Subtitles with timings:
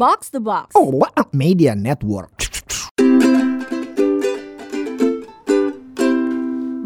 [0.00, 0.72] Box the Box.
[0.72, 2.32] Oh, what a media network.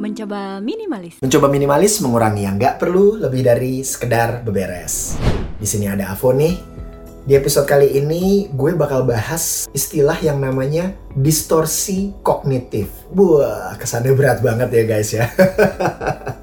[0.02, 1.22] Mencoba minimalis.
[1.22, 5.14] Mencoba minimalis mengurangi yang nggak perlu lebih dari sekedar beberes.
[5.54, 6.58] Di sini ada Avo nih.
[7.22, 12.90] Di episode kali ini gue bakal bahas istilah yang namanya distorsi kognitif.
[13.14, 15.30] Wah, kesannya berat banget ya guys ya.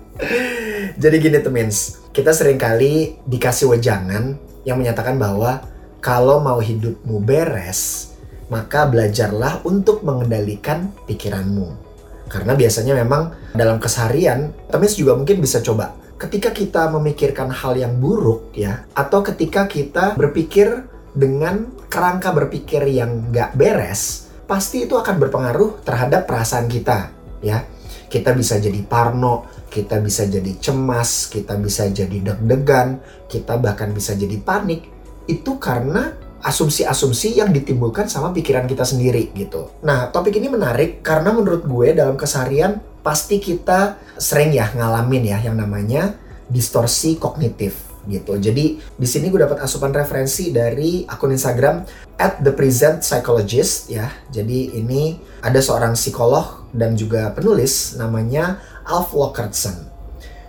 [1.04, 5.68] Jadi gini temens, kita sering kali dikasih wejangan yang menyatakan bahwa
[6.02, 8.12] kalau mau hidupmu beres,
[8.50, 11.78] maka belajarlah untuk mengendalikan pikiranmu.
[12.26, 15.94] Karena biasanya memang dalam keseharian, temis juga mungkin bisa coba.
[16.18, 23.30] Ketika kita memikirkan hal yang buruk ya, atau ketika kita berpikir dengan kerangka berpikir yang
[23.30, 27.14] gak beres, pasti itu akan berpengaruh terhadap perasaan kita
[27.46, 27.64] ya.
[28.12, 33.00] Kita bisa jadi parno, kita bisa jadi cemas, kita bisa jadi deg-degan,
[33.32, 34.91] kita bahkan bisa jadi panik.
[35.30, 39.70] Itu karena asumsi-asumsi yang ditimbulkan sama pikiran kita sendiri gitu.
[39.86, 45.38] Nah, topik ini menarik karena menurut gue dalam keseharian pasti kita sering ya ngalamin ya
[45.42, 46.18] yang namanya
[46.50, 48.38] distorsi kognitif gitu.
[48.42, 51.86] Jadi di sini gue dapat asupan referensi dari akun Instagram
[52.18, 54.10] at the present psychologist ya.
[54.34, 58.58] Jadi ini ada seorang psikolog dan juga penulis namanya
[58.90, 59.90] Alf Lockertson.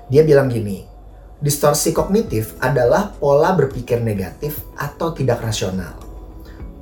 [0.09, 0.85] Dia bilang gini,
[1.43, 5.99] Distorsi kognitif adalah pola berpikir negatif atau tidak rasional.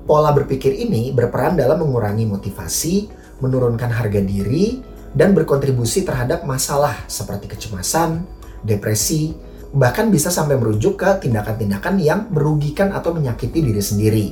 [0.05, 3.09] Pola berpikir ini berperan dalam mengurangi motivasi,
[3.41, 4.85] menurunkan harga diri,
[5.17, 8.21] dan berkontribusi terhadap masalah seperti kecemasan,
[8.61, 9.33] depresi,
[9.73, 14.27] bahkan bisa sampai merujuk ke tindakan-tindakan yang merugikan atau menyakiti diri sendiri,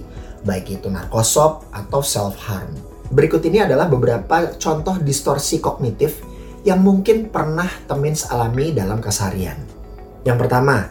[0.45, 2.69] baik itu narkosop atau self-harm.
[3.09, 6.21] Berikut ini adalah beberapa contoh distorsi kognitif
[6.69, 9.78] yang mungkin pernah Temins alami dalam keseharian.
[10.27, 10.91] Yang pertama,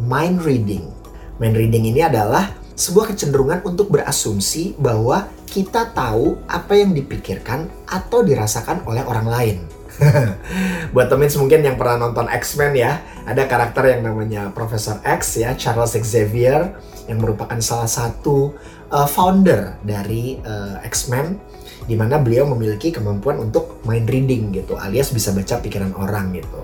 [0.00, 0.90] mind reading.
[1.38, 8.20] Mind reading ini adalah sebuah kecenderungan untuk berasumsi bahwa kita tahu apa yang dipikirkan atau
[8.20, 9.58] dirasakan oleh orang lain.
[10.94, 15.56] Buat temen mungkin yang pernah nonton X-Men ya, ada karakter yang namanya Profesor X ya,
[15.56, 16.76] Charles Xavier
[17.08, 18.52] yang merupakan salah satu
[18.92, 21.40] uh, founder dari uh, X-Men
[21.86, 26.60] di mana beliau memiliki kemampuan untuk mind reading gitu, alias bisa baca pikiran orang gitu.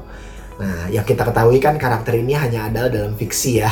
[0.62, 3.70] Nah, yang kita ketahui kan karakter ini hanya ada dalam fiksi ya.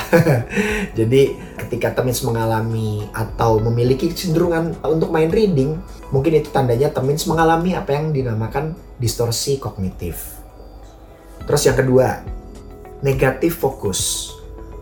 [0.98, 5.78] Jadi, ketika Temins mengalami atau memiliki kecenderungan untuk main reading,
[6.10, 10.42] mungkin itu tandanya Temins mengalami apa yang dinamakan distorsi kognitif.
[11.46, 12.26] Terus yang kedua,
[13.06, 14.34] negatif fokus.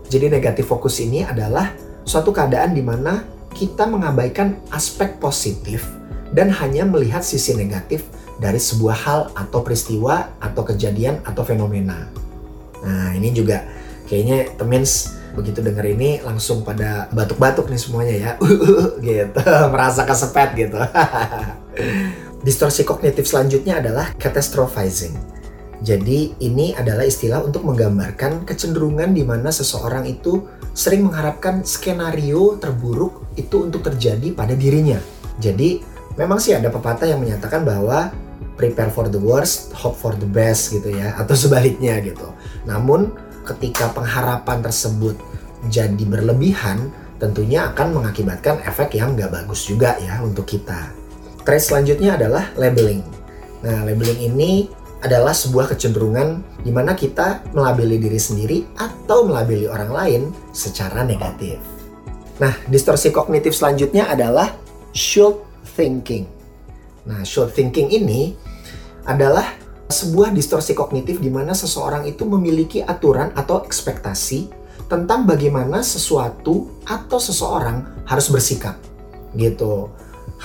[0.09, 1.69] Jadi negatif fokus ini adalah
[2.01, 3.21] suatu keadaan di mana
[3.53, 5.85] kita mengabaikan aspek positif
[6.33, 8.01] dan hanya melihat sisi negatif
[8.39, 12.07] dari sebuah hal atau peristiwa atau kejadian atau fenomena.
[12.81, 13.67] Nah ini juga
[14.07, 18.31] kayaknya temens begitu denger ini langsung pada batuk-batuk nih semuanya ya.
[19.05, 20.79] Gitu merasa kesepet gitu.
[22.47, 25.39] Distorsi kognitif selanjutnya adalah catastrophizing.
[25.79, 30.43] Jadi ini adalah istilah untuk menggambarkan kecenderungan di mana seseorang itu
[30.75, 34.99] sering mengharapkan skenario terburuk itu untuk terjadi pada dirinya.
[35.39, 35.79] Jadi
[36.19, 38.11] memang sih ada pepatah yang menyatakan bahwa
[38.59, 42.27] prepare for the worst, hope for the best gitu ya, atau sebaliknya gitu.
[42.67, 43.15] Namun
[43.47, 45.15] ketika pengharapan tersebut
[45.71, 46.91] jadi berlebihan,
[47.23, 50.91] tentunya akan mengakibatkan efek yang nggak bagus juga ya untuk kita.
[51.47, 53.01] Trait selanjutnya adalah labeling.
[53.63, 54.67] Nah, labeling ini
[54.99, 60.21] adalah sebuah kecenderungan di mana kita melabeli diri sendiri atau melabeli orang lain
[60.51, 61.59] secara negatif.
[62.39, 64.55] Nah, distorsi kognitif selanjutnya adalah
[64.91, 65.39] should
[65.75, 66.27] thinking.
[67.07, 68.35] Nah, should thinking ini
[69.09, 69.57] adalah
[69.89, 74.53] sebuah distorsi kognitif di mana seseorang itu memiliki aturan atau ekspektasi
[74.85, 78.77] tentang bagaimana sesuatu atau seseorang harus bersikap.
[79.33, 79.89] Gitu.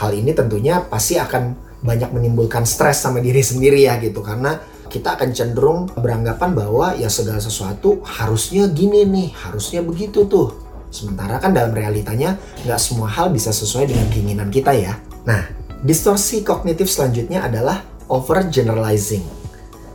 [0.00, 4.56] Hal ini tentunya pasti akan banyak menimbulkan stres sama diri sendiri ya gitu karena
[4.88, 10.56] kita akan cenderung beranggapan bahwa ya segala sesuatu harusnya gini nih, harusnya begitu tuh.
[10.88, 14.96] Sementara kan dalam realitanya nggak semua hal bisa sesuai dengan keinginan kita ya.
[15.26, 15.50] Nah,
[15.82, 19.24] distorsi kognitif selanjutnya adalah overgeneralizing.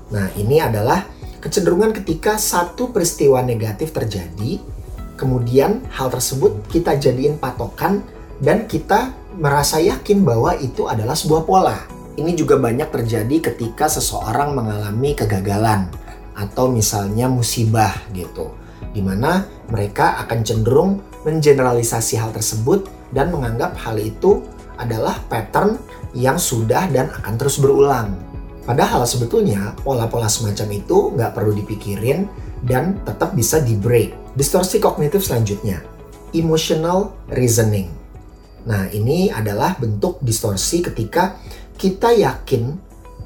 [0.09, 1.05] Nah, ini adalah
[1.39, 4.57] kecenderungan ketika satu peristiwa negatif terjadi,
[5.19, 8.01] kemudian hal tersebut kita jadiin patokan
[8.39, 11.77] dan kita merasa yakin bahwa itu adalah sebuah pola.
[12.19, 15.87] Ini juga banyak terjadi ketika seseorang mengalami kegagalan
[16.35, 18.51] atau misalnya musibah gitu.
[18.91, 24.43] Di mana mereka akan cenderung mengeneralisasi hal tersebut dan menganggap hal itu
[24.79, 25.75] adalah pattern
[26.17, 28.15] yang sudah dan akan terus berulang.
[28.65, 32.29] Padahal sebetulnya pola-pola semacam itu nggak perlu dipikirin
[32.65, 34.37] dan tetap bisa di break.
[34.37, 35.81] Distorsi kognitif selanjutnya.
[36.29, 37.89] emotional reasoning.
[38.69, 41.41] Nah, ini adalah bentuk distorsi ketika
[41.73, 42.77] kita yakin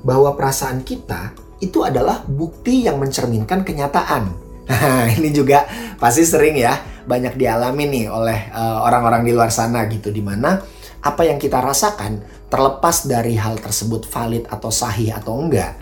[0.07, 4.31] bahwa perasaan kita itu adalah bukti yang mencerminkan kenyataan.
[4.63, 5.67] Nah, ini juga
[5.99, 10.23] pasti sering ya banyak dialami nih oleh eh, orang-orang uh, di luar sana gitu di
[10.23, 10.55] mana
[11.03, 15.75] apa yang kita rasakan terlepas dari hal tersebut valid atau sahih atau enggak.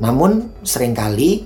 [0.00, 1.44] Namun sering kali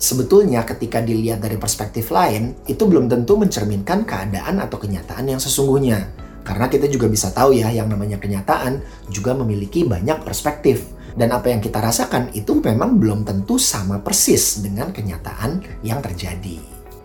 [0.00, 6.10] sebetulnya ketika dilihat dari perspektif lain, itu belum tentu mencerminkan keadaan atau kenyataan yang sesungguhnya.
[6.42, 8.80] Karena kita juga bisa tahu ya, yang namanya kenyataan
[9.12, 10.96] juga memiliki banyak perspektif.
[11.12, 16.56] Dan apa yang kita rasakan itu memang belum tentu sama persis dengan kenyataan yang terjadi.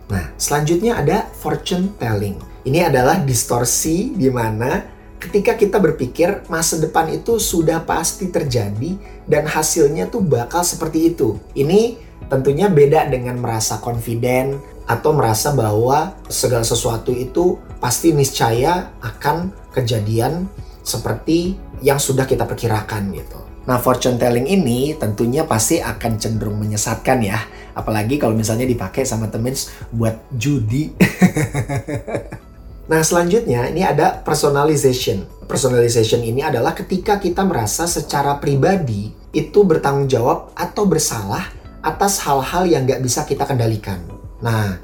[0.08, 2.38] Nah, selanjutnya ada fortune telling.
[2.64, 4.93] Ini adalah distorsi di mana
[5.24, 11.40] ketika kita berpikir masa depan itu sudah pasti terjadi dan hasilnya tuh bakal seperti itu.
[11.56, 11.96] Ini
[12.28, 20.44] tentunya beda dengan merasa confident atau merasa bahwa segala sesuatu itu pasti niscaya akan kejadian
[20.84, 23.40] seperti yang sudah kita perkirakan gitu.
[23.64, 27.40] Nah, fortune telling ini tentunya pasti akan cenderung menyesatkan ya.
[27.72, 29.56] Apalagi kalau misalnya dipakai sama temen
[29.88, 30.92] buat judi.
[32.90, 35.24] nah, selanjutnya ini ada personalization.
[35.44, 41.52] Personalization ini adalah ketika kita merasa secara pribadi itu bertanggung jawab atau bersalah
[41.84, 44.00] atas hal-hal yang nggak bisa kita kendalikan.
[44.40, 44.80] Nah,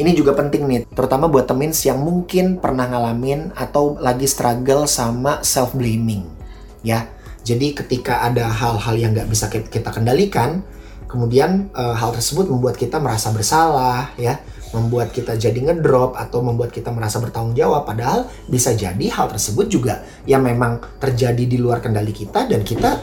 [0.00, 5.44] ini juga penting nih, terutama buat temen yang mungkin pernah ngalamin atau lagi struggle sama
[5.44, 6.24] self blaming,
[6.80, 7.06] ya.
[7.44, 10.64] Jadi ketika ada hal-hal yang nggak bisa kita kendalikan,
[11.04, 16.70] kemudian e, hal tersebut membuat kita merasa bersalah, ya, membuat kita jadi ngedrop atau membuat
[16.70, 17.86] kita merasa bertanggung jawab.
[17.86, 23.00] Padahal bisa jadi hal tersebut juga yang memang terjadi di luar kendali kita dan kita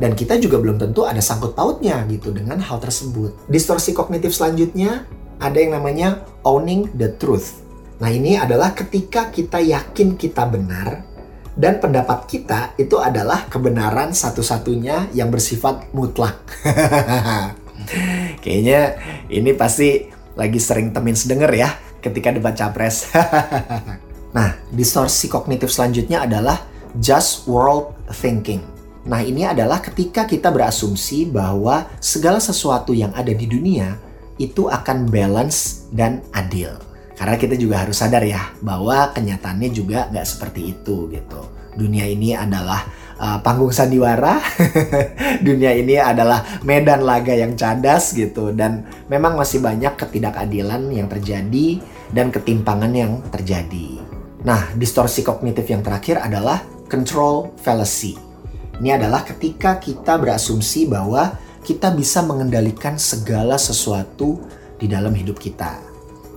[0.00, 3.36] dan kita juga belum tentu ada sangkut pautnya gitu dengan hal tersebut.
[3.52, 5.04] Distorsi kognitif selanjutnya
[5.36, 7.60] ada yang namanya owning the truth.
[8.00, 11.04] Nah, ini adalah ketika kita yakin kita benar
[11.52, 16.40] dan pendapat kita itu adalah kebenaran satu-satunya yang bersifat mutlak.
[18.44, 18.96] Kayaknya
[19.28, 20.08] ini pasti
[20.38, 23.10] lagi sering temin sedenger ya ketika debat capres.
[24.36, 26.62] nah, distorsi kognitif selanjutnya adalah
[26.98, 28.62] just world thinking.
[29.08, 33.96] Nah, ini adalah ketika kita berasumsi bahwa segala sesuatu yang ada di dunia
[34.36, 36.72] itu akan balance dan adil.
[37.16, 41.40] Karena kita juga harus sadar ya bahwa kenyataannya juga nggak seperti itu gitu.
[41.76, 42.88] Dunia ini adalah
[43.20, 44.40] uh, panggung sandiwara,
[45.46, 51.78] dunia ini adalah medan laga yang cadas gitu dan memang masih banyak ketidakadilan yang terjadi
[52.10, 54.00] dan ketimpangan yang terjadi.
[54.40, 58.30] Nah, distorsi kognitif yang terakhir adalah control fallacy
[58.80, 64.40] ini adalah ketika kita berasumsi bahwa kita bisa mengendalikan segala sesuatu
[64.80, 65.76] di dalam hidup kita.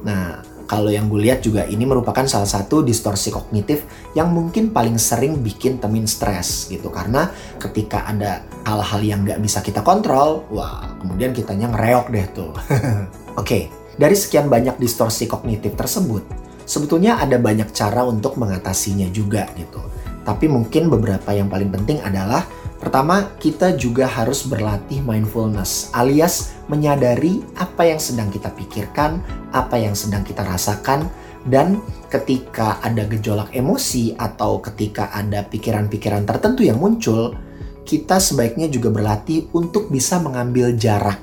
[0.04, 0.44] Nah,
[0.74, 3.86] kalau yang gue lihat juga ini merupakan salah satu distorsi kognitif
[4.18, 7.30] yang mungkin paling sering bikin temin stres gitu karena
[7.62, 12.52] ketika ada hal-hal yang nggak bisa kita kontrol, wah kemudian kitanya ngereok deh tuh.
[12.58, 13.06] Oke,
[13.38, 13.64] okay,
[14.02, 16.26] dari sekian banyak distorsi kognitif tersebut,
[16.66, 19.78] sebetulnya ada banyak cara untuk mengatasinya juga gitu.
[20.26, 22.50] Tapi mungkin beberapa yang paling penting adalah
[22.84, 29.24] pertama kita juga harus berlatih mindfulness alias menyadari apa yang sedang kita pikirkan,
[29.56, 31.08] apa yang sedang kita rasakan
[31.48, 31.80] dan
[32.12, 37.36] ketika ada gejolak emosi atau ketika ada pikiran-pikiran tertentu yang muncul,
[37.84, 41.20] kita sebaiknya juga berlatih untuk bisa mengambil jarak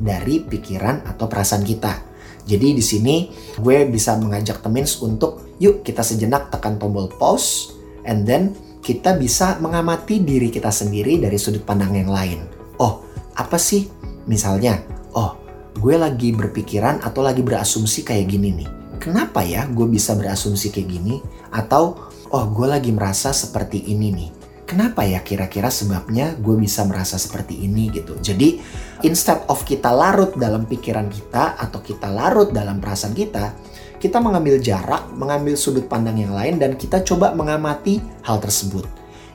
[0.00, 2.00] dari pikiran atau perasaan kita.
[2.48, 3.16] Jadi di sini
[3.60, 7.76] gue bisa mengajak temen untuk yuk kita sejenak tekan tombol pause
[8.08, 8.56] and then
[8.88, 12.40] kita bisa mengamati diri kita sendiri dari sudut pandang yang lain.
[12.80, 13.04] Oh,
[13.36, 13.84] apa sih?
[14.24, 14.80] Misalnya,
[15.12, 15.36] oh,
[15.76, 18.68] gue lagi berpikiran atau lagi berasumsi kayak gini nih.
[18.96, 21.20] Kenapa ya gue bisa berasumsi kayak gini?
[21.52, 22.00] Atau,
[22.32, 24.30] oh, gue lagi merasa seperti ini nih.
[24.64, 28.16] Kenapa ya kira-kira sebabnya gue bisa merasa seperti ini gitu.
[28.16, 28.56] Jadi,
[29.04, 33.52] instead of kita larut dalam pikiran kita atau kita larut dalam perasaan kita,
[33.98, 38.86] kita mengambil jarak, mengambil sudut pandang yang lain, dan kita coba mengamati hal tersebut.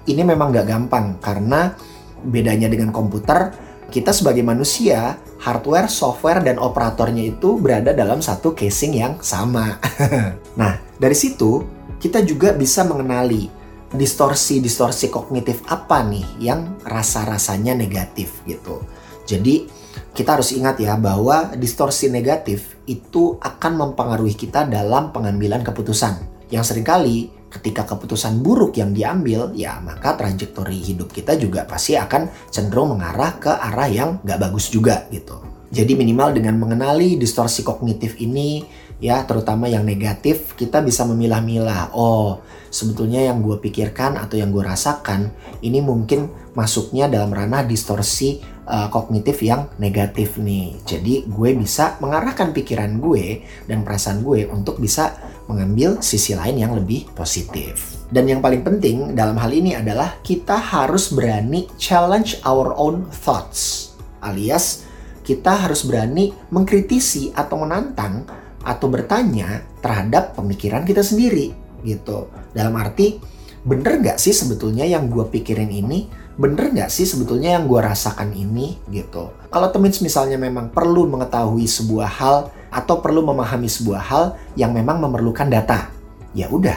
[0.07, 1.75] Ini memang gak gampang karena
[2.23, 3.51] bedanya dengan komputer,
[3.91, 9.77] kita sebagai manusia, hardware, software, dan operatornya itu berada dalam satu casing yang sama.
[10.59, 11.61] nah, dari situ
[12.01, 13.47] kita juga bisa mengenali
[13.93, 18.81] distorsi-distorsi kognitif apa nih yang rasa-rasanya negatif gitu.
[19.29, 19.69] Jadi
[20.17, 26.47] kita harus ingat ya bahwa distorsi negatif itu akan mempengaruhi kita dalam pengambilan keputusan.
[26.51, 31.97] Yang sering kali ketika keputusan buruk yang diambil, ya maka trajektori hidup kita juga pasti
[31.97, 35.37] akan cenderung mengarah ke arah yang gak bagus juga gitu.
[35.73, 38.61] Jadi minimal dengan mengenali distorsi kognitif ini,
[39.03, 42.39] ya terutama yang negatif kita bisa memilah-milah oh
[42.71, 45.27] sebetulnya yang gue pikirkan atau yang gue rasakan
[45.59, 52.51] ini mungkin masuknya dalam ranah distorsi uh, kognitif yang negatif nih jadi gue bisa mengarahkan
[52.51, 55.15] pikiran gue dan perasaan gue untuk bisa
[55.47, 60.55] mengambil sisi lain yang lebih positif dan yang paling penting dalam hal ini adalah kita
[60.55, 63.93] harus berani challenge our own thoughts
[64.23, 64.87] alias
[65.23, 68.27] kita harus berani mengkritisi atau menantang
[68.63, 71.51] atau bertanya terhadap pemikiran kita sendiri
[71.83, 72.31] gitu.
[72.55, 73.19] Dalam arti
[73.63, 76.22] bener nggak sih sebetulnya yang gue pikirin ini?
[76.33, 79.29] Bener nggak sih sebetulnya yang gue rasakan ini gitu?
[79.53, 84.23] Kalau temen misalnya memang perlu mengetahui sebuah hal atau perlu memahami sebuah hal
[84.57, 85.93] yang memang memerlukan data,
[86.33, 86.73] ya udah.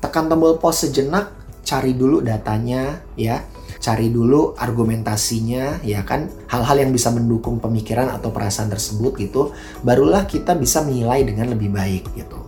[0.00, 3.44] Tekan tombol pause sejenak, cari dulu datanya ya.
[3.82, 6.30] Cari dulu argumentasinya ya kan?
[6.48, 9.52] Hal-hal yang bisa mendukung pemikiran atau perasaan tersebut gitu.
[9.84, 12.40] Barulah kita bisa menilai dengan lebih baik gitu.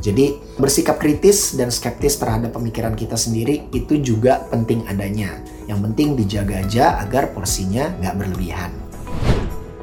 [0.00, 5.38] Jadi bersikap kritis dan skeptis terhadap pemikiran kita sendiri itu juga penting adanya
[5.68, 8.88] yang penting dijaga aja agar porsinya nggak berlebihan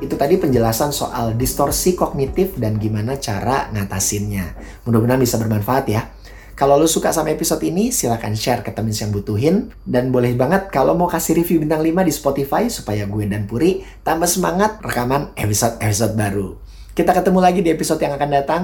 [0.04, 4.54] itu tadi penjelasan soal distorsi kognitif dan gimana cara ngatasinnya.
[4.84, 6.12] Mudah-mudahan bisa bermanfaat ya.
[6.56, 9.76] Kalau lo suka sama episode ini, silahkan share ke temen yang butuhin.
[9.84, 13.84] Dan boleh banget kalau mau kasih review bintang 5 di Spotify supaya gue dan Puri
[14.08, 16.56] tambah semangat rekaman episode-episode baru.
[16.96, 18.64] Kita ketemu lagi di episode yang akan datang.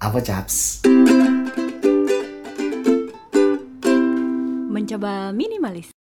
[0.00, 0.84] Apa caps?
[4.68, 5.99] Mencoba minimalis.